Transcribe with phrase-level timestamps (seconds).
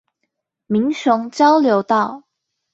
[0.65, 2.23] 民雄交流道